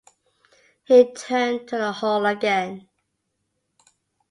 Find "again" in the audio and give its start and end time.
2.25-2.89